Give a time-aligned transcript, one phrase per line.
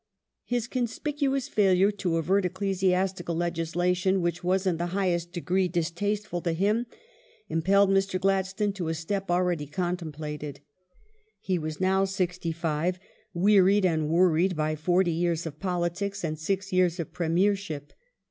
[0.01, 0.01] Mr.
[0.01, 6.41] Glad His conspicuous failure to avert ecclesiastical legislation which ^'^tir^m t ^^^^^^^ highest degree distasteful
[6.41, 6.87] to him
[7.49, 8.19] impelled Mr.
[8.19, 10.61] Gladstone to a step already contemplated.
[11.39, 12.97] He was now sixty five,
[13.35, 17.93] wearied and worried by forty years of politics and six years of Premiership.